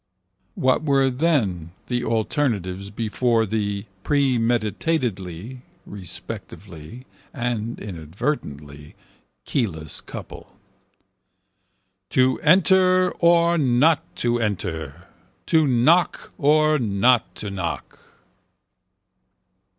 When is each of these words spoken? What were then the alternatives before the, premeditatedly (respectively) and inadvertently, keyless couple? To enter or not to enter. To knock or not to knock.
What 0.55 0.81
were 0.83 1.11
then 1.11 1.73
the 1.85 2.03
alternatives 2.03 2.89
before 2.89 3.45
the, 3.45 3.85
premeditatedly 4.03 5.61
(respectively) 5.85 7.05
and 7.35 7.79
inadvertently, 7.79 8.95
keyless 9.45 10.01
couple? 10.03 10.57
To 12.09 12.39
enter 12.39 13.11
or 13.19 13.59
not 13.59 14.15
to 14.15 14.39
enter. 14.39 15.05
To 15.45 15.67
knock 15.67 16.31
or 16.39 16.79
not 16.79 17.35
to 17.35 17.51
knock. 17.51 17.99